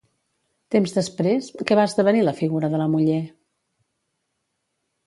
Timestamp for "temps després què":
0.75-1.77